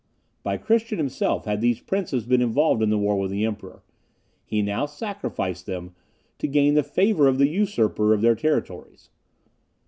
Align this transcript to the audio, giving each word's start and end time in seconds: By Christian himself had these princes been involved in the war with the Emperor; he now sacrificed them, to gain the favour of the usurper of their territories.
By 0.41 0.57
Christian 0.57 0.97
himself 0.97 1.45
had 1.45 1.61
these 1.61 1.79
princes 1.79 2.25
been 2.25 2.41
involved 2.41 2.81
in 2.81 2.89
the 2.89 2.97
war 2.97 3.19
with 3.19 3.29
the 3.29 3.45
Emperor; 3.45 3.83
he 4.43 4.63
now 4.63 4.87
sacrificed 4.87 5.67
them, 5.67 5.93
to 6.39 6.47
gain 6.47 6.73
the 6.73 6.81
favour 6.81 7.27
of 7.27 7.37
the 7.37 7.47
usurper 7.47 8.11
of 8.11 8.21
their 8.21 8.33
territories. 8.33 9.11